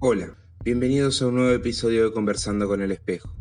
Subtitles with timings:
[0.00, 3.34] Hola, bienvenidos a un nuevo episodio de Conversando con el Espejo.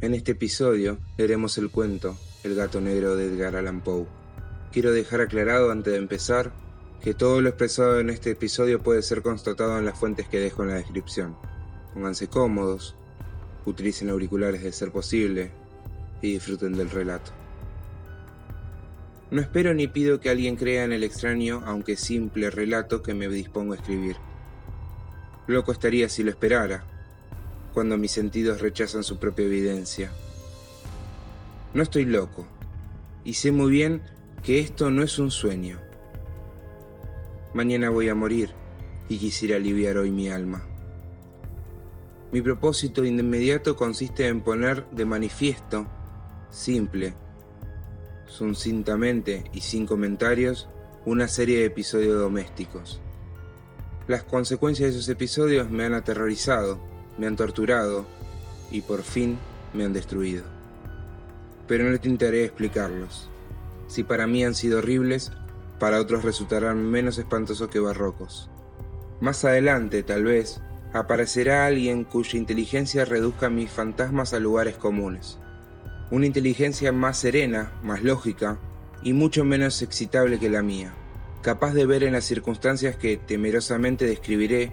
[0.00, 4.06] En este episodio leeremos el cuento El gato negro de Edgar Allan Poe.
[4.70, 6.52] Quiero dejar aclarado antes de empezar
[7.00, 10.62] que todo lo expresado en este episodio puede ser constatado en las fuentes que dejo
[10.62, 11.36] en la descripción.
[11.94, 12.94] Pónganse cómodos,
[13.66, 15.50] utilicen auriculares de ser posible
[16.20, 17.32] y disfruten del relato.
[19.32, 23.26] No espero ni pido que alguien crea en el extraño, aunque simple relato que me
[23.26, 24.14] dispongo a escribir.
[25.48, 26.84] Loco estaría si lo esperara,
[27.74, 30.12] cuando mis sentidos rechazan su propia evidencia.
[31.74, 32.46] No estoy loco,
[33.24, 34.02] y sé muy bien
[34.44, 35.80] que esto no es un sueño.
[37.54, 38.50] Mañana voy a morir,
[39.08, 40.64] y quisiera aliviar hoy mi alma.
[42.30, 45.88] Mi propósito inmediato consiste en poner de manifiesto,
[46.50, 47.14] simple,
[48.26, 50.68] sucintamente y sin comentarios,
[51.04, 53.00] una serie de episodios domésticos
[54.08, 56.80] las consecuencias de esos episodios me han aterrorizado,
[57.18, 58.06] me han torturado
[58.70, 59.38] y por fin
[59.74, 60.44] me han destruido.
[61.68, 63.28] Pero no intentaré explicarlos.
[63.86, 65.30] Si para mí han sido horribles,
[65.78, 68.50] para otros resultarán menos espantosos que barrocos.
[69.20, 70.60] Más adelante, tal vez,
[70.92, 75.38] aparecerá alguien cuya inteligencia reduzca mis fantasmas a lugares comunes.
[76.10, 78.58] Una inteligencia más serena, más lógica
[79.02, 80.94] y mucho menos excitable que la mía
[81.42, 84.72] capaz de ver en las circunstancias que temerosamente describiré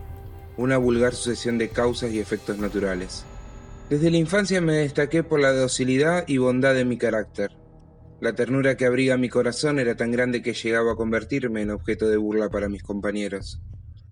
[0.55, 3.25] una vulgar sucesión de causas y efectos naturales.
[3.89, 7.51] Desde la infancia me destaqué por la docilidad y bondad de mi carácter.
[8.21, 12.07] La ternura que abriga mi corazón era tan grande que llegaba a convertirme en objeto
[12.07, 13.61] de burla para mis compañeros.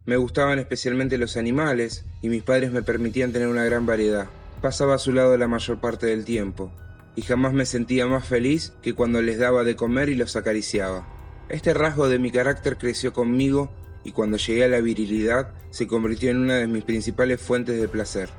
[0.05, 4.27] Me gustaban especialmente los animales y mis padres me permitían tener una gran variedad.
[4.61, 6.71] Pasaba a su lado la mayor parte del tiempo,
[7.15, 11.16] y jamás me sentía más feliz que cuando les daba de comer y los acariciaba.
[11.49, 13.69] Este rasgo de mi carácter creció conmigo
[14.03, 17.87] y cuando llegué a la virilidad se convirtió en una de mis principales fuentes de
[17.87, 18.29] placer.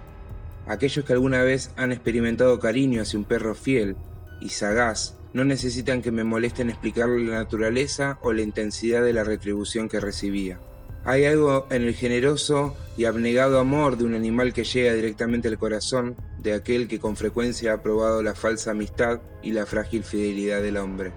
[0.66, 3.96] Aquellos que alguna vez han experimentado cariño hacia un perro fiel
[4.42, 9.24] y sagaz no necesitan que me molesten explicarle la naturaleza o la intensidad de la
[9.24, 10.60] retribución que recibía.
[11.04, 15.58] Hay algo en el generoso y abnegado amor de un animal que llega directamente al
[15.58, 20.60] corazón de aquel que con frecuencia ha probado la falsa amistad y la frágil fidelidad
[20.60, 21.12] del hombre.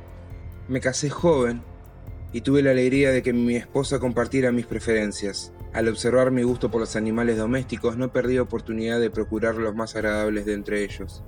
[0.69, 1.63] Me casé joven
[2.33, 5.51] y tuve la alegría de que mi esposa compartiera mis preferencias.
[5.73, 9.95] Al observar mi gusto por los animales domésticos no perdí oportunidad de procurar los más
[9.95, 11.23] agradables de entre ellos.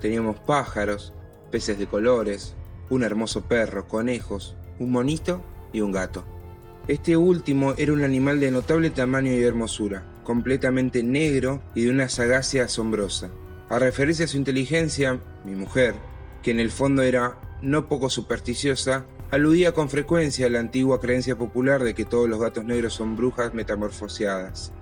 [0.00, 1.12] Teníamos pájaros,
[1.50, 2.54] peces de colores,
[2.90, 5.42] un hermoso perro, conejos, un monito
[5.72, 6.24] y un gato.
[6.88, 12.08] Este último era un animal de notable tamaño y hermosura, completamente negro y de una
[12.08, 13.30] sagacia asombrosa.
[13.68, 15.94] A referirse a su inteligencia, mi mujer,
[16.42, 21.36] que en el fondo era no poco supersticiosa, aludía con frecuencia a la antigua creencia
[21.36, 24.74] popular de que todos los gatos negros son brujas metamorfoseadas.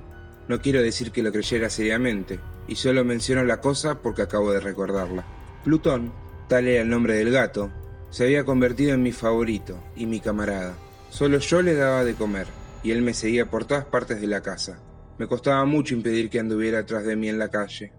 [0.48, 4.58] No quiero decir que lo creyera seriamente, y solo menciono la cosa porque acabo de
[4.58, 5.24] recordarla.
[5.62, 6.12] Plutón,
[6.48, 7.70] tal era el nombre del gato,
[8.10, 10.74] se había convertido en mi favorito y mi camarada.
[11.10, 12.48] Solo yo le daba de comer,
[12.82, 14.80] y él me seguía por todas partes de la casa.
[15.16, 17.92] Me costaba mucho impedir que anduviera atrás de mí en la calle.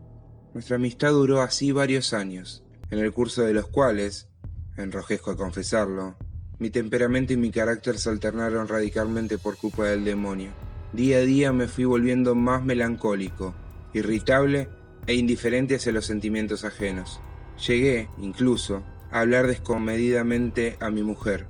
[0.53, 4.27] Nuestra amistad duró así varios años, en el curso de los cuales,
[4.75, 6.17] enrojezco a confesarlo,
[6.61, 10.51] mi temperamento y mi carácter se alternaron radicalmente por culpa del demonio.
[10.93, 13.55] Día a día me fui volviendo más melancólico,
[13.95, 14.69] irritable
[15.07, 17.19] e indiferente hacia los sentimientos ajenos.
[17.65, 21.47] Llegué, incluso, a hablar descomedidamente a mi mujer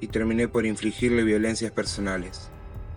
[0.00, 2.48] y terminé por infligirle violencias personales.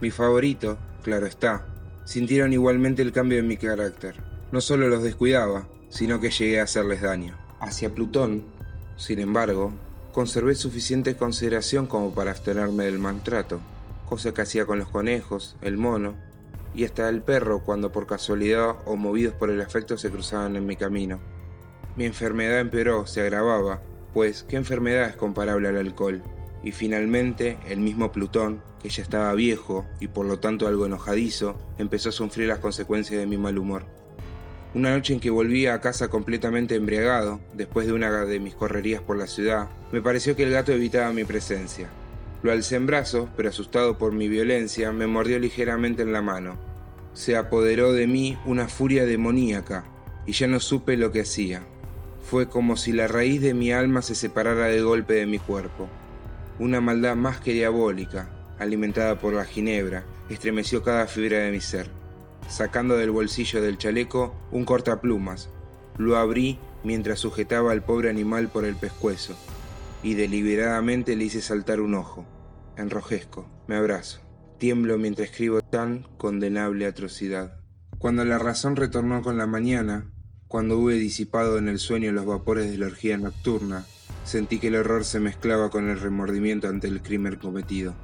[0.01, 1.65] Mi favorito, claro está,
[2.05, 4.21] sintieron igualmente el cambio en mi carácter.
[4.51, 7.35] No solo los descuidaba, sino que llegué a hacerles daño.
[7.59, 8.43] Hacia Plutón,
[8.97, 9.73] sin embargo,
[10.15, 13.59] conservé suficiente consideración como para abstenerme del maltrato,
[14.07, 16.15] cosa que hacía con los conejos, el mono
[16.73, 20.65] y hasta el perro cuando por casualidad o movidos por el afecto se cruzaban en
[20.65, 21.19] mi camino.
[21.97, 23.81] Mi enfermedad empeoró, se agravaba,
[24.13, 26.23] pues ¿qué enfermedad es comparable al alcohol?
[26.63, 31.59] Y finalmente el mismo Plutón, que ya estaba viejo y por lo tanto algo enojadizo,
[31.77, 33.83] empezó a sufrir las consecuencias de mi mal humor.
[34.75, 39.01] Una noche en que volví a casa completamente embriagado, después de una de mis correrías
[39.01, 41.88] por la ciudad, me pareció que el gato evitaba mi presencia.
[42.44, 46.57] Lo alcé en brazos, pero asustado por mi violencia, me mordió ligeramente en la mano.
[47.13, 49.86] Se apoderó de mí una furia demoníaca,
[50.25, 51.63] y ya no supe lo que hacía.
[52.21, 55.88] Fue como si la raíz de mi alma se separara de golpe de mi cuerpo.
[56.60, 58.28] Una maldad más que diabólica,
[58.60, 62.05] alimentada por la ginebra, estremeció cada fibra de mi ser
[62.47, 65.50] sacando del bolsillo del chaleco un cortaplumas.
[65.97, 69.36] Lo abrí mientras sujetaba al pobre animal por el pescuezo,
[70.03, 72.25] y deliberadamente le hice saltar un ojo.
[72.77, 74.19] Enrojezco, me abrazo.
[74.57, 77.59] tiemblo mientras escribo tan condenable atrocidad.
[77.97, 80.12] Cuando la razón retornó con la mañana,
[80.47, 83.86] cuando hube disipado en el sueño los vapores de la orgía nocturna,
[84.24, 87.95] sentí que el horror se mezclaba con el remordimiento ante el crimen cometido.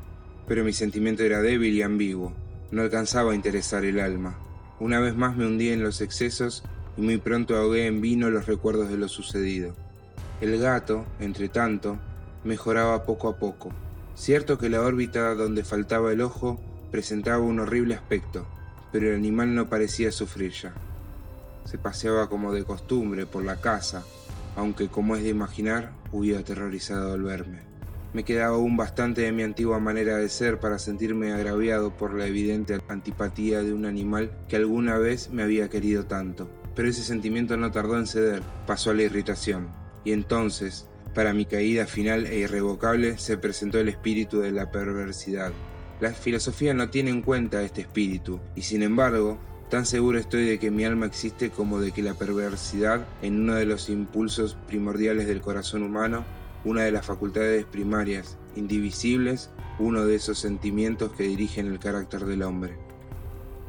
[0.47, 2.33] Pero mi sentimiento era débil y ambiguo,
[2.71, 4.37] no alcanzaba a interesar el alma.
[4.79, 6.63] Una vez más me hundí en los excesos
[6.97, 9.75] y muy pronto ahogué en vino los recuerdos de lo sucedido.
[10.39, 11.99] El gato, entre tanto,
[12.43, 13.71] mejoraba poco a poco.
[14.15, 16.59] Cierto que la órbita donde faltaba el ojo
[16.91, 18.45] presentaba un horrible aspecto,
[18.91, 20.73] pero el animal no parecía sufrir ya.
[21.65, 24.03] Se paseaba como de costumbre por la casa,
[24.55, 27.70] aunque como es de imaginar, hubiera aterrorizado al verme.
[28.13, 32.27] Me quedaba aún bastante de mi antigua manera de ser para sentirme agraviado por la
[32.27, 36.49] evidente antipatía de un animal que alguna vez me había querido tanto.
[36.75, 39.69] Pero ese sentimiento no tardó en ceder, pasó a la irritación.
[40.03, 45.53] Y entonces, para mi caída final e irrevocable, se presentó el espíritu de la perversidad.
[46.01, 50.59] La filosofía no tiene en cuenta este espíritu, y sin embargo, tan seguro estoy de
[50.59, 55.27] que mi alma existe como de que la perversidad, en uno de los impulsos primordiales
[55.27, 56.25] del corazón humano,
[56.63, 59.49] una de las facultades primarias, indivisibles,
[59.79, 62.77] uno de esos sentimientos que dirigen el carácter del hombre.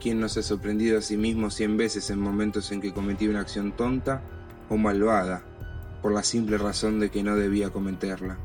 [0.00, 3.28] ¿Quién no se ha sorprendido a sí mismo cien veces en momentos en que cometí
[3.28, 4.22] una acción tonta
[4.68, 5.44] o malvada,
[6.02, 8.36] por la simple razón de que no debía cometerla.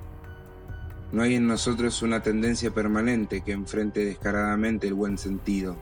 [1.12, 5.76] No hay en nosotros una tendencia permanente que enfrente descaradamente el buen sentido,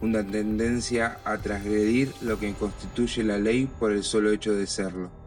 [0.00, 5.21] una tendencia a transgredir lo que constituye la ley por el solo hecho de serlo.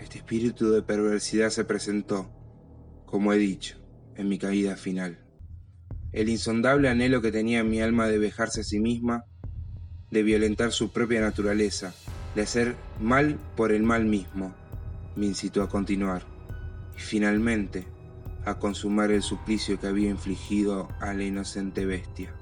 [0.00, 2.30] Este espíritu de perversidad se presentó,
[3.04, 3.76] como he dicho,
[4.16, 5.18] en mi caída final.
[6.12, 9.26] El insondable anhelo que tenía mi alma de vejarse a sí misma,
[10.10, 11.94] de violentar su propia naturaleza,
[12.34, 14.54] de hacer mal por el mal mismo,
[15.16, 16.22] me incitó a continuar
[16.96, 17.86] y finalmente
[18.46, 22.32] a consumar el suplicio que había infligido a la inocente bestia.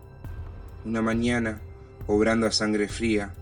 [0.85, 1.61] Una mañana,
[2.07, 3.35] obrando a sangre fría,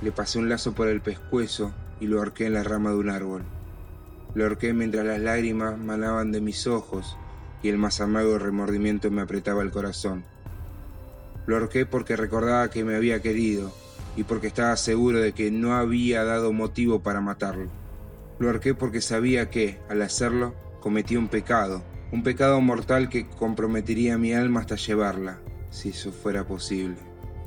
[0.00, 3.10] le pasé un lazo por el pescuezo y lo ahorqué en la rama de un
[3.10, 3.44] árbol.
[4.38, 7.16] Lo ahorqué mientras las lágrimas manaban de mis ojos
[7.60, 10.22] y el más amargo remordimiento me apretaba el corazón.
[11.48, 13.72] Lo ahorqué porque recordaba que me había querido
[14.16, 17.68] y porque estaba seguro de que no había dado motivo para matarlo.
[18.38, 21.82] Lo arqué porque sabía que, al hacerlo, cometí un pecado,
[22.12, 25.40] un pecado mortal que comprometería mi alma hasta llevarla,
[25.70, 26.98] si eso fuera posible.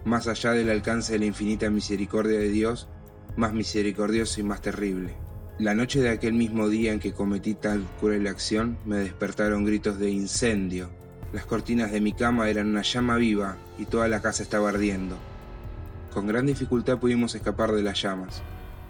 [0.04, 2.90] Más allá del alcance de la infinita misericordia de Dios,
[3.38, 5.31] más misericordioso y más terrible.
[5.62, 10.00] La noche de aquel mismo día en que cometí tal cruel acción, me despertaron gritos
[10.00, 10.90] de incendio.
[11.34, 15.18] Las cortinas de mi cama eran una llama viva y toda la casa estaba ardiendo.
[16.12, 18.42] Con gran dificultad pudimos escapar de las llamas,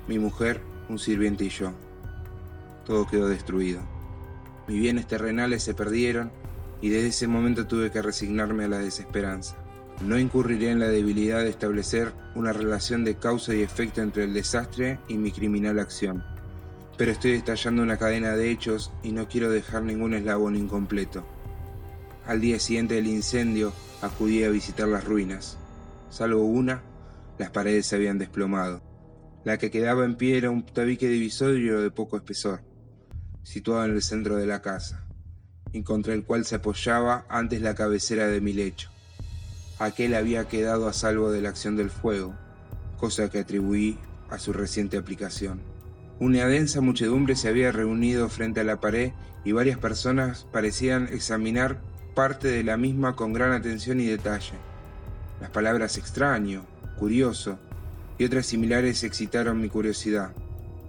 [0.08, 1.74] mi mujer, un sirviente y yo
[2.86, 3.82] todo quedó destruido.
[4.70, 6.32] Mis bienes terrenales se perdieron
[6.80, 9.58] y desde ese momento tuve que resignarme a la desesperanza.
[10.08, 14.34] No incurriré en la debilidad de establecer una relación de causa y efecto entre el
[14.34, 16.24] desastre y mi criminal acción,
[17.02, 21.26] pero estoy estallando una cadena de hechos y no quiero dejar ningún eslabón incompleto.
[22.28, 25.58] Al día siguiente del incendio acudí a visitar las ruinas.
[26.12, 26.84] Salvo una,
[27.40, 28.84] las paredes se habían desplomado.
[29.44, 32.62] La que quedaba en pie era un tabique divisorio de poco espesor
[33.42, 35.08] situado en el centro de la casa,
[35.74, 38.92] y contra el cual se apoyaba antes la cabecera de mi lecho.
[39.80, 42.36] Aquel había quedado a salvo de la acción del fuego,
[43.00, 43.98] cosa que atribuí
[44.30, 45.71] a su reciente aplicación.
[46.22, 49.12] Una densa muchedumbre se había reunido frente a la pared
[49.44, 51.82] y varias personas parecían examinar
[52.14, 54.54] parte de la misma con gran atención y detalle.
[55.40, 56.64] Las palabras extraño,
[57.00, 57.58] curioso
[58.20, 60.32] y otras similares excitaron mi curiosidad.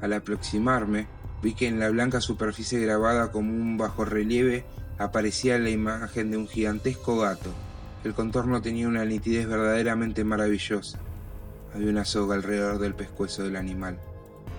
[0.02, 1.06] Al aproximarme,
[1.42, 4.66] vi que en la blanca superficie grabada como un bajo relieve
[4.98, 7.54] aparecía la imagen de un gigantesco gato.
[8.04, 10.98] El contorno tenía una nitidez verdaderamente maravillosa.
[11.74, 13.98] Había una soga alrededor del pescuezo del animal.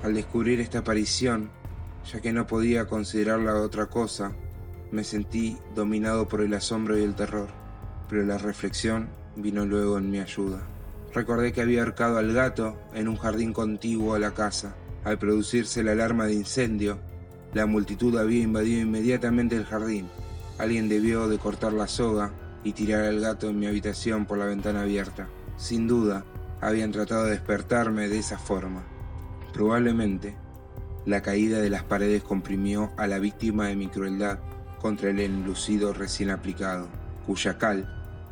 [0.03, 1.49] Al descubrir esta aparición,
[2.11, 4.33] ya que no podía considerarla otra cosa,
[4.91, 7.47] me sentí dominado por el asombro y el terror,
[8.09, 10.61] pero la reflexión vino luego en mi ayuda.
[11.13, 15.83] Recordé que había ahorcado al gato en un jardín contiguo a la casa, al producirse
[15.83, 16.99] la alarma de incendio,
[17.53, 20.09] la multitud había invadido inmediatamente el jardín.
[20.57, 22.31] Alguien debió de cortar la soga
[22.63, 25.27] y tirar al gato en mi habitación por la ventana abierta.
[25.55, 26.25] Sin duda,
[26.61, 28.83] habían tratado de despertarme de esa forma.
[29.53, 30.35] Probablemente,
[31.05, 34.39] la caída de las paredes comprimió a la víctima de mi crueldad
[34.81, 36.87] contra el enlucido recién aplicado,
[37.27, 37.87] cuya cal,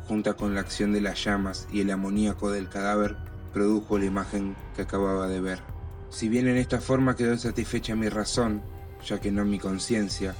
[0.08, 3.16] junta con la acción de las llamas y el amoníaco del cadáver,
[3.52, 5.60] produjo la imagen que acababa de ver.
[6.10, 8.60] Si bien en esta forma quedó satisfecha mi razón,
[9.06, 10.34] ya que no mi conciencia,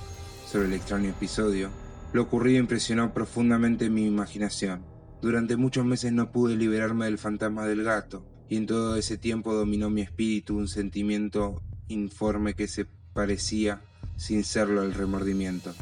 [0.47, 1.71] sobre el extraño episodio,
[2.13, 4.85] lo ocurrido impresionó profundamente mi imaginación.
[5.23, 9.55] Durante muchos meses no pude liberarme del fantasma del gato, y en todo ese tiempo
[9.55, 13.81] dominó mi espíritu un sentimiento informe que se parecía,
[14.17, 15.73] sin serlo, el remordimiento.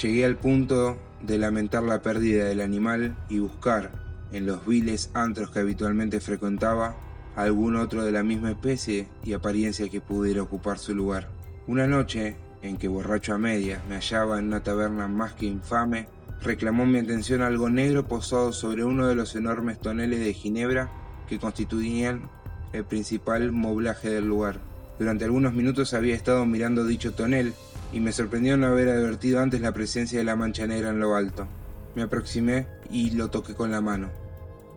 [0.00, 3.92] Llegué al punto de lamentar la pérdida del animal y buscar,
[4.32, 6.96] en los viles antros que habitualmente frecuentaba,
[7.36, 11.28] algún otro de la misma especie y apariencia que pudiera ocupar su lugar.
[11.66, 16.08] Una noche, en que borracho a medias me hallaba en una taberna más que infame,
[16.42, 20.90] reclamó mi atención algo negro posado sobre uno de los enormes toneles de ginebra
[21.28, 22.28] que constituían
[22.72, 24.60] el principal moblaje del lugar.
[24.98, 27.52] Durante algunos minutos había estado mirando dicho tonel
[27.92, 31.14] y me sorprendió no haber advertido antes la presencia de la mancha negra en lo
[31.14, 31.46] alto.
[31.94, 34.08] Me aproximé y lo toqué con la mano.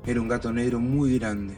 [0.06, 1.56] Era un gato negro muy grande,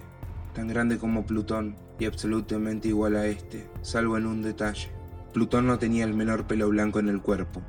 [0.54, 4.90] tan grande como Plutón y absolutamente igual a este, salvo en un detalle.
[5.34, 7.62] Plutón no tenía el menor pelo blanco en el cuerpo,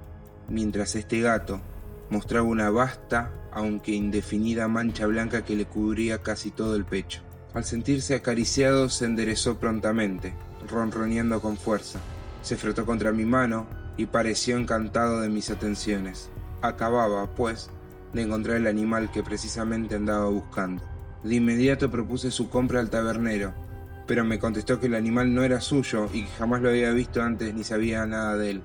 [0.48, 1.60] mientras este gato
[2.10, 7.22] mostraba una vasta, aunque indefinida mancha blanca que le cubría casi todo el pecho.
[7.54, 10.34] Al sentirse acariciado se enderezó prontamente,
[10.68, 11.98] ronroneando con fuerza.
[12.42, 16.30] Se frotó contra mi mano y pareció encantado de mis atenciones.
[16.62, 17.70] Acababa, pues,
[18.12, 20.82] de encontrar el animal que precisamente andaba buscando.
[21.22, 23.52] De inmediato propuse su compra al tabernero,
[24.06, 27.22] pero me contestó que el animal no era suyo y que jamás lo había visto
[27.22, 28.62] antes ni sabía nada de él.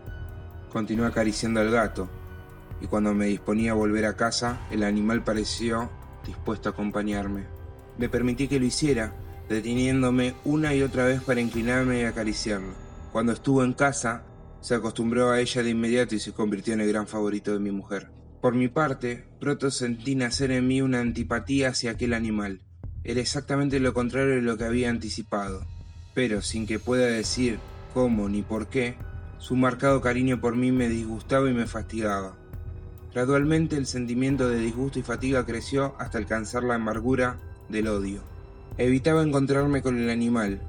[0.72, 2.10] Continué acariciando al gato,
[2.82, 5.90] y cuando me disponía a volver a casa, el animal pareció
[6.26, 7.46] dispuesto a acompañarme.
[7.98, 9.14] Me permití que lo hiciera,
[9.48, 12.74] deteniéndome una y otra vez para inclinarme y acariciarlo.
[13.12, 14.24] Cuando estuvo en casa,
[14.60, 17.72] se acostumbró a ella de inmediato y se convirtió en el gran favorito de mi
[17.72, 18.10] mujer.
[18.42, 22.62] Por mi parte, pronto sentí nacer en mí una antipatía hacia aquel animal.
[23.04, 25.66] Era exactamente lo contrario de lo que había anticipado,
[26.14, 27.60] pero sin que pueda decir
[27.94, 28.98] cómo ni por qué,
[29.38, 32.36] su marcado cariño por mí me disgustaba y me fastigaba.
[33.16, 37.38] Gradualmente el sentimiento de disgusto y fatiga creció hasta alcanzar la amargura
[37.70, 38.20] del odio.
[38.78, 40.60] Evitaba encontrarme con el animal.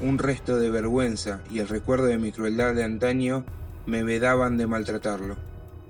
[0.00, 3.44] Un resto de vergüenza y el recuerdo de mi crueldad de antaño
[3.86, 5.34] me vedaban de maltratarlo.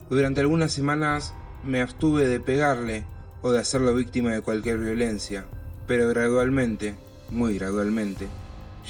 [0.09, 3.05] Durante algunas semanas me abstuve de pegarle
[3.43, 5.45] o de hacerlo víctima de cualquier violencia,
[5.87, 6.95] pero gradualmente,
[7.29, 8.27] muy gradualmente,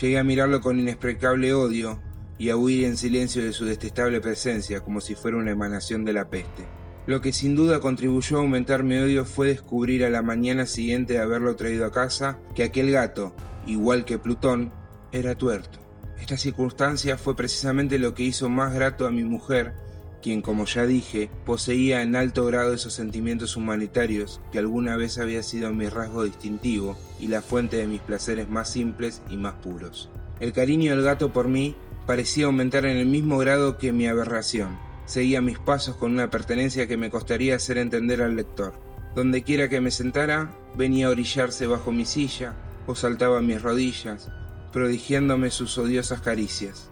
[0.01, 1.99] llegué a mirarlo con inexplicable odio
[2.39, 6.13] y a huir en silencio de su detestable presencia como si fuera una emanación de
[6.13, 6.84] la peste.
[7.07, 11.15] Lo que sin duda contribuyó a aumentar mi odio fue descubrir a la mañana siguiente
[11.15, 13.35] de haberlo traído a casa que aquel gato,
[13.67, 14.73] igual que Plutón,
[15.13, 15.79] era tuerto.
[16.19, 19.75] Esta circunstancia fue precisamente lo que hizo más grato a mi mujer,
[20.23, 25.43] quien, como ya dije, poseía en alto grado esos sentimientos humanitarios que alguna vez había
[25.43, 30.09] sido mi rasgo distintivo y la fuente de mis placeres más simples y más puros.
[30.41, 34.79] El cariño del gato por mí parecía aumentar en el mismo grado que mi aberración.
[35.07, 38.73] Seguía mis pasos con una pertenencia que me costaría hacer entender al lector.
[39.15, 42.55] Donde quiera que me sentara, venía a orillarse bajo mi silla
[42.87, 44.31] o saltaba a mis rodillas,
[44.73, 46.89] prodigiándome sus odiosas caricias.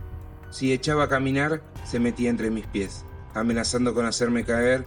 [0.50, 4.85] Si echaba a caminar, se metía entre mis pies, amenazando con hacerme caer,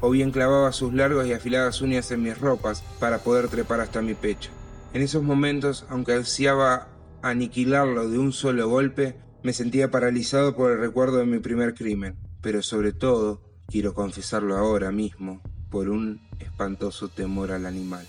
[0.00, 4.02] o bien clavaba sus largas y afiladas uñas en mis ropas para poder trepar hasta
[4.02, 4.50] mi pecho.
[4.94, 6.86] En esos momentos, aunque ansiaba
[7.22, 12.27] aniquilarlo de un solo golpe, me sentía paralizado por el recuerdo de mi primer crimen
[12.48, 18.06] pero sobre todo, quiero confesarlo ahora mismo, por un espantoso temor al animal.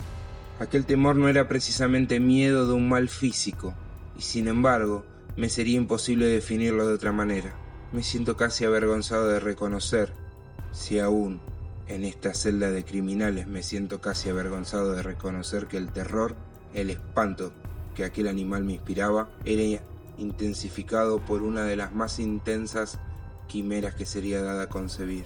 [0.62, 3.74] Aquel temor no era precisamente miedo de un mal físico,
[4.18, 5.04] y sin embargo,
[5.36, 7.54] me sería imposible definirlo de otra manera.
[7.92, 10.14] Me siento casi avergonzado de reconocer,
[10.72, 11.42] si aún
[11.90, 16.38] en esta celda de criminales me siento casi avergonzado de reconocer que el terror,
[16.74, 17.52] el espanto
[17.94, 19.84] que aquel animal me inspiraba, era
[20.18, 23.02] intensificado por una de las más intensas
[23.50, 25.26] quimeras que sería dada a concebir.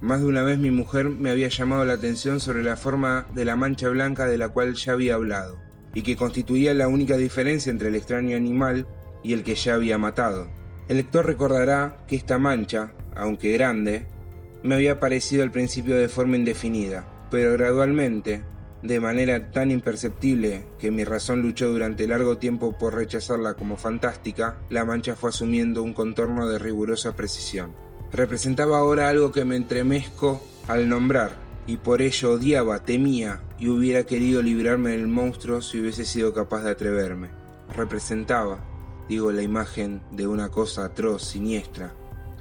[0.00, 3.44] Más de una vez mi mujer me había llamado la atención sobre la forma de
[3.44, 5.58] la mancha blanca de la cual ya había hablado,
[5.92, 8.86] y que constituía la única diferencia entre el extraño animal
[9.22, 10.48] y el que ya había matado.
[10.88, 14.06] El lector recordará que esta mancha, aunque grande,
[14.62, 18.44] me había parecido al principio de forma indefinida, pero gradualmente,
[18.86, 24.58] de manera tan imperceptible que mi razón luchó durante largo tiempo por rechazarla como fantástica,
[24.70, 27.72] la mancha fue asumiendo un contorno de rigurosa precisión.
[28.12, 31.32] Representaba ahora algo que me entremezco al nombrar,
[31.66, 36.62] y por ello odiaba, temía y hubiera querido librarme del monstruo si hubiese sido capaz
[36.62, 37.30] de atreverme.
[37.74, 38.64] Representaba,
[39.08, 41.92] digo, la imagen de una cosa atroz, siniestra,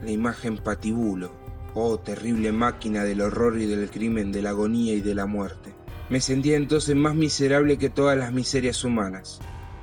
[0.04, 1.32] la imagen patibulo,
[1.74, 5.75] oh terrible máquina del horror y del crimen, de la agonía y de la muerte.
[6.08, 9.40] Me sentía entonces más miserable que todas las miserias humanas.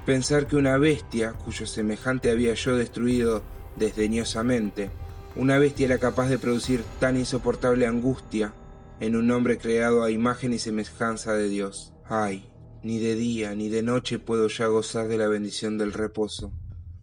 [0.06, 3.42] Pensar que una bestia, cuyo semejante había yo destruido
[3.76, 4.90] desdeñosamente,
[5.34, 8.54] una bestia era capaz de producir tan insoportable angustia
[9.00, 11.92] en un hombre creado a imagen y semejanza de Dios.
[12.08, 12.48] Ay,
[12.84, 16.52] ni de día ni de noche puedo ya gozar de la bendición del reposo.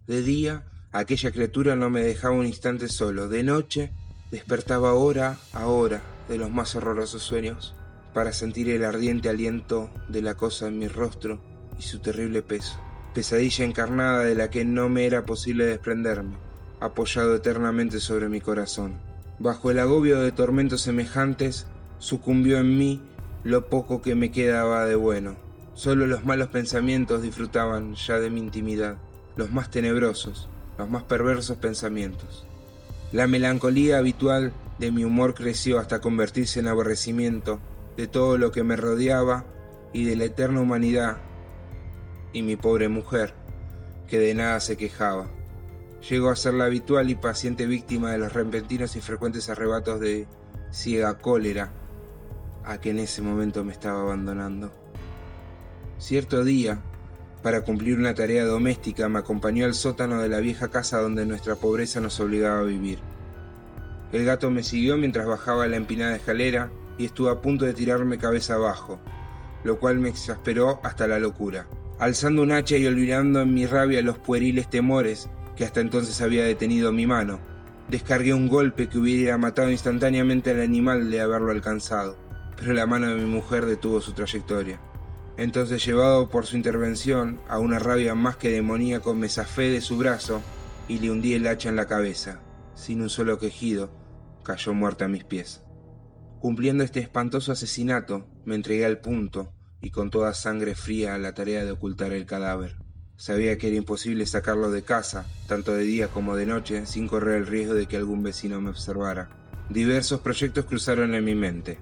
[0.06, 3.28] De día, aquella criatura no me dejaba un instante solo.
[3.28, 3.92] De noche,
[4.30, 7.74] despertaba hora a hora de los más horrorosos sueños
[8.12, 11.40] para sentir el ardiente aliento de la cosa en mi rostro
[11.78, 12.78] y su terrible peso.
[13.14, 16.36] Pesadilla encarnada de la que no me era posible desprenderme,
[16.80, 18.94] apoyado eternamente sobre mi corazón.
[19.38, 21.66] Bajo el agobio de tormentos semejantes,
[21.98, 23.02] sucumbió en mí
[23.42, 25.36] lo poco que me quedaba de bueno.
[25.74, 28.96] Solo los malos pensamientos disfrutaban ya de mi intimidad,
[29.36, 30.48] los más tenebrosos,
[30.78, 32.44] los más perversos pensamientos.
[33.12, 37.60] La melancolía habitual de mi humor creció hasta convertirse en aborrecimiento
[37.96, 39.44] de todo lo que me rodeaba
[39.92, 41.18] y de la eterna humanidad
[42.32, 43.34] y mi pobre mujer,
[44.06, 45.28] que de nada se quejaba.
[46.08, 50.26] Llegó a ser la habitual y paciente víctima de los repentinos y frecuentes arrebatos de
[50.70, 51.72] ciega cólera
[52.64, 54.72] a que en ese momento me estaba abandonando.
[55.98, 56.80] Cierto día,
[57.42, 61.56] para cumplir una tarea doméstica, me acompañó al sótano de la vieja casa donde nuestra
[61.56, 62.98] pobreza nos obligaba a vivir.
[64.12, 66.70] El gato me siguió mientras bajaba la empinada escalera
[67.00, 69.00] y estuve a punto de tirarme cabeza abajo,
[69.64, 71.66] lo cual me exasperó hasta la locura.
[71.98, 76.44] Alzando un hacha y olvidando en mi rabia los pueriles temores que hasta entonces había
[76.44, 77.40] detenido mi mano,
[77.88, 82.18] descargué un golpe que hubiera matado instantáneamente al animal de haberlo alcanzado,
[82.54, 84.78] pero la mano de mi mujer detuvo su trayectoria.
[85.38, 89.96] Entonces, llevado por su intervención a una rabia más que demoníaco, me zafé de su
[89.96, 90.42] brazo
[90.86, 92.40] y le hundí el hacha en la cabeza.
[92.74, 93.90] Sin un solo quejido,
[94.44, 95.62] cayó muerta a mis pies.
[96.40, 101.34] Cumpliendo este espantoso asesinato, me entregué al punto y con toda sangre fría a la
[101.34, 102.76] tarea de ocultar el cadáver.
[103.18, 107.36] Sabía que era imposible sacarlo de casa, tanto de día como de noche, sin correr
[107.36, 109.28] el riesgo de que algún vecino me observara.
[109.68, 111.78] Diversos proyectos cruzaron en mi mente.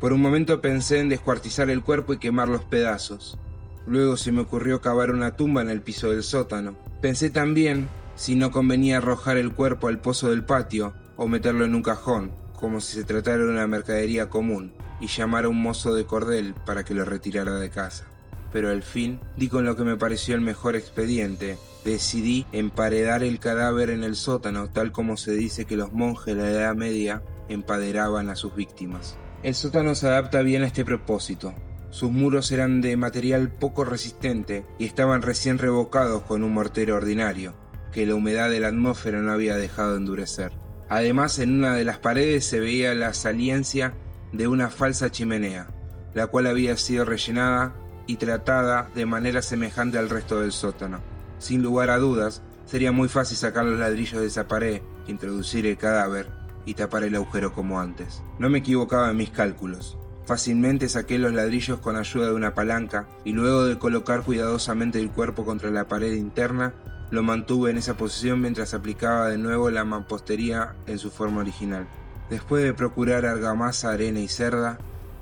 [0.00, 3.38] Por un momento pensé en descuartizar el cuerpo y quemar los pedazos.
[3.86, 6.76] Luego se me ocurrió cavar una tumba en el piso del sótano.
[7.00, 11.76] Pensé también si no convenía arrojar el cuerpo al pozo del patio o meterlo en
[11.76, 15.96] un cajón, como si se tratara de una mercadería común, y llamar a un mozo
[15.96, 18.06] de cordel para que lo retirara de casa.
[18.52, 21.58] Pero al fin di con lo que me pareció el mejor expediente.
[21.84, 26.40] Decidí emparedar el cadáver en el sótano, tal como se dice que los monjes de
[26.40, 29.18] la Edad Media empaderaban a sus víctimas.
[29.42, 31.52] El sótano se adapta bien a este propósito.
[31.90, 37.54] Sus muros eran de material poco resistente y estaban recién revocados con un mortero ordinario,
[37.90, 40.61] que la humedad de la atmósfera no había dejado endurecer.
[40.92, 43.94] Además, en una de las paredes se veía la saliencia
[44.30, 45.68] de una falsa chimenea,
[46.12, 47.72] la cual había sido rellenada
[48.06, 51.00] y tratada de manera semejante al resto del sótano.
[51.38, 55.78] Sin lugar a dudas, sería muy fácil sacar los ladrillos de esa pared, introducir el
[55.78, 56.28] cadáver
[56.66, 58.22] y tapar el agujero como antes.
[58.38, 59.96] No me equivocaba en mis cálculos.
[60.26, 65.10] Fácilmente saqué los ladrillos con ayuda de una palanca y luego de colocar cuidadosamente el
[65.10, 66.74] cuerpo contra la pared interna,
[67.12, 71.86] lo mantuve en esa posición mientras aplicaba de nuevo la mampostería en su forma original.
[72.30, 74.78] Después de procurar argamasa, arena y cerda,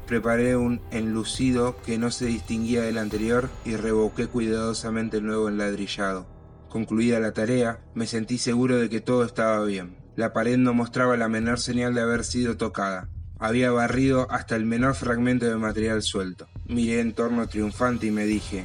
[0.06, 6.28] preparé un enlucido que no se distinguía del anterior y revoqué cuidadosamente el nuevo enladrillado.
[6.68, 9.96] Concluida la tarea, me sentí seguro de que todo estaba bien.
[10.14, 13.08] La pared no mostraba la menor señal de haber sido tocada.
[13.40, 16.46] Había barrido hasta el menor fragmento de material suelto.
[16.68, 18.64] Miré en torno triunfante y me dije,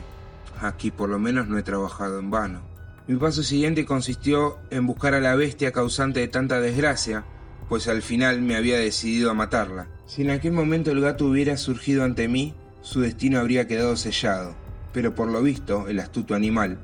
[0.61, 2.74] aquí por lo menos no he trabajado en vano.
[3.07, 7.23] Mi paso siguiente consistió en buscar a la bestia causante de tanta desgracia,
[7.69, 9.87] pues al final me había decidido a matarla.
[10.07, 14.55] Si en aquel momento el gato hubiera surgido ante mí, su destino habría quedado sellado.
[14.91, 16.79] Pero por lo visto, el astuto animal,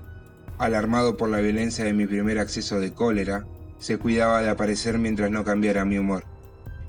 [0.60, 3.48] alarmado por la violencia de mi primer acceso de cólera,
[3.80, 6.24] se cuidaba de aparecer mientras no cambiara mi humor.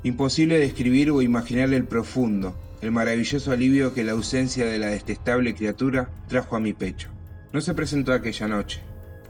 [0.03, 5.55] Imposible describir o imaginar el profundo, el maravilloso alivio que la ausencia de la detestable
[5.55, 7.09] criatura trajo a mi pecho.
[7.53, 8.83] No se presentó aquella noche,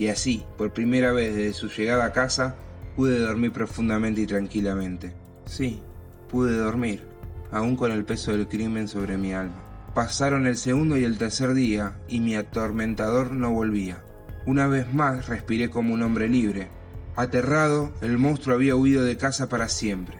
[0.02, 2.56] y así, por primera vez desde su llegada a casa,
[2.96, 5.14] pude dormir profundamente y tranquilamente.
[5.46, 5.80] Sí,
[6.28, 7.04] pude dormir,
[7.52, 9.62] aún con el peso del crimen sobre mi alma.
[9.94, 14.02] Pasaron el segundo y el tercer día y mi atormentador no volvía.
[14.44, 16.66] Una vez más respiré como un hombre libre.
[17.14, 20.16] Aterrado, el monstruo había huido de casa para siempre.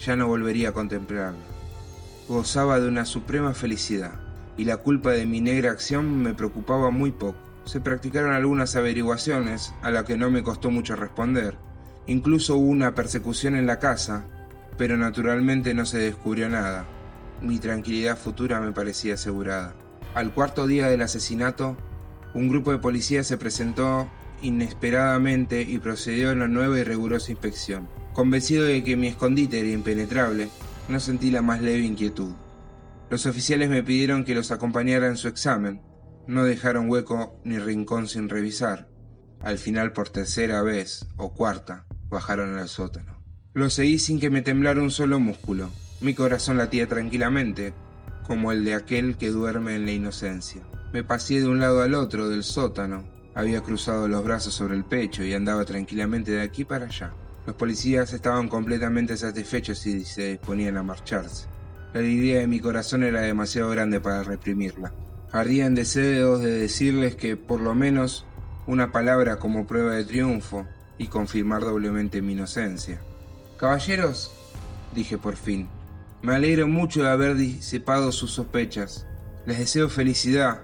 [0.00, 1.38] Ya no volvería a contemplarlo.
[2.28, 4.12] Gozaba de una suprema felicidad,
[4.56, 9.74] y la culpa de mi negra acción me preocupaba muy poco se practicaron algunas averiguaciones
[9.82, 11.56] a las que no me costó mucho responder.
[12.06, 14.24] Incluso hubo una persecución en la casa,
[14.78, 16.86] pero naturalmente no se descubrió nada.
[17.42, 19.74] Mi tranquilidad futura me parecía asegurada.
[20.14, 21.76] Al cuarto día del asesinato,
[22.32, 24.08] un grupo de policías se presentó
[24.40, 27.86] inesperadamente y procedió a una nueva y rigurosa inspección.
[28.14, 30.48] Convencido de que mi escondite era impenetrable,
[30.88, 32.32] no sentí la más leve inquietud.
[33.10, 35.82] Los oficiales me pidieron que los acompañara en su examen.
[36.28, 38.86] No dejaron hueco ni rincón sin revisar.
[39.40, 43.16] Al final, por tercera vez o cuarta, bajaron al sótano.
[43.54, 45.70] Lo seguí sin que me temblara un solo músculo.
[46.02, 47.72] Mi corazón latía tranquilamente,
[48.26, 50.60] como el de aquel que duerme en la inocencia.
[50.92, 53.08] Me pasé de un lado al otro del sótano.
[53.34, 57.14] Había cruzado los brazos sobre el pecho y andaba tranquilamente de aquí para allá.
[57.46, 61.46] Los policías estaban completamente satisfechos y se disponían a marcharse.
[61.94, 64.92] La idea de mi corazón era demasiado grande para reprimirla.
[65.32, 68.24] Ardía en deseos de decirles que por lo menos
[68.66, 73.00] una palabra como prueba de triunfo y confirmar doblemente mi inocencia.
[73.58, 74.32] Caballeros,
[74.94, 75.68] dije por fin,
[76.22, 79.06] me alegro mucho de haber disipado sus sospechas.
[79.46, 80.62] Les deseo felicidad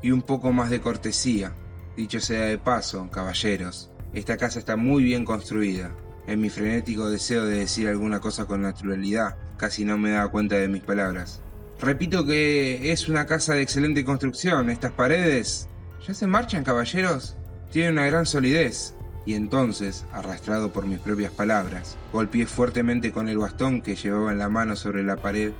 [0.00, 1.52] y un poco más de cortesía.
[1.96, 5.92] Dicho sea de paso, caballeros, esta casa está muy bien construida.
[6.26, 10.56] En mi frenético deseo de decir alguna cosa con naturalidad, casi no me daba cuenta
[10.56, 11.40] de mis palabras.
[11.84, 14.70] Repito que es una casa de excelente construcción.
[14.70, 15.68] Estas paredes...
[16.06, 17.36] ¿Ya se marchan, caballeros?
[17.70, 18.94] Tienen una gran solidez.
[19.26, 24.38] Y entonces, arrastrado por mis propias palabras, golpeé fuertemente con el bastón que llevaba en
[24.38, 25.52] la mano sobre la pared,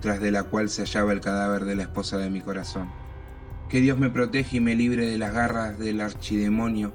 [0.00, 2.90] tras de la cual se hallaba el cadáver de la esposa de mi corazón.
[3.68, 6.94] Que Dios me proteja y me libre de las garras del archidemonio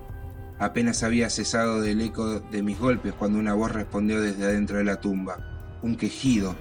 [0.61, 4.83] Apenas había cesado del eco de mis golpes cuando una voz respondió desde adentro de
[4.83, 5.79] la tumba.
[5.81, 6.55] Un quejido,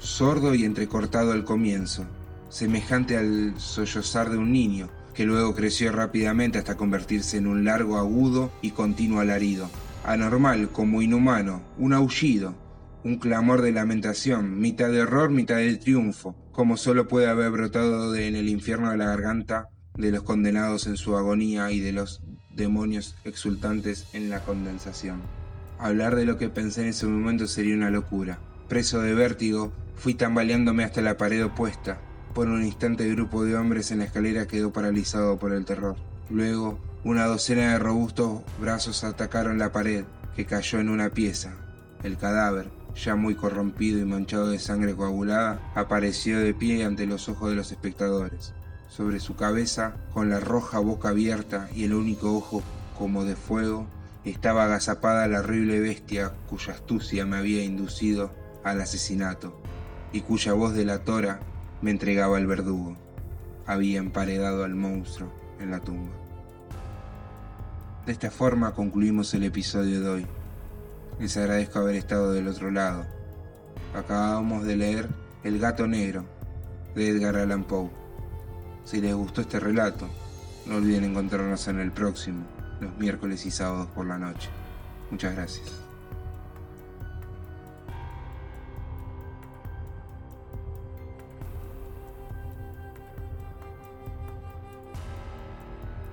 [0.00, 2.06] sordo y entrecortado al comienzo,
[2.48, 7.98] semejante al sollozar de un niño, que luego creció rápidamente hasta convertirse en un largo,
[7.98, 9.70] agudo y continuo alarido.
[10.04, 12.54] Anormal, como inhumano, un aullido,
[13.04, 18.14] un clamor de lamentación, mitad de horror, mitad de triunfo, como solo puede haber brotado
[18.16, 22.22] en el infierno de la garganta de los condenados en su agonía y de los
[22.54, 25.20] demonios exultantes en la condensación.
[25.78, 28.38] Hablar de lo que pensé en ese momento sería una locura.
[28.70, 31.98] Preso de vértigo, fui tambaleándome hasta la pared opuesta.
[32.32, 35.96] Por un instante el grupo de hombres en la escalera quedó paralizado por el terror.
[36.30, 40.04] Luego, una docena de robustos brazos atacaron la pared,
[40.36, 41.56] que cayó en una pieza.
[42.04, 47.28] El cadáver, ya muy corrompido y manchado de sangre coagulada, apareció de pie ante los
[47.28, 48.54] ojos de los espectadores
[48.88, 52.62] sobre su cabeza, con la roja boca abierta y el único ojo
[52.96, 53.88] como de fuego,
[54.24, 58.30] estaba agazapada la horrible bestia cuya astucia me había inducido
[58.64, 59.60] al asesinato
[60.12, 61.40] y cuya voz delatora
[61.82, 62.96] me entregaba el verdugo.
[63.66, 66.12] Había emparedado al monstruo en la tumba.
[68.06, 70.26] De esta forma concluimos el episodio de hoy.
[71.18, 73.04] Les agradezco haber estado del otro lado.
[73.94, 75.08] Acabamos de leer
[75.44, 76.24] El gato negro
[76.94, 77.90] de Edgar Allan Poe.
[78.84, 80.08] Si les gustó este relato,
[80.66, 82.44] no olviden encontrarnos en el próximo,
[82.80, 84.48] los miércoles y sábados por la noche.
[85.10, 85.89] Muchas gracias.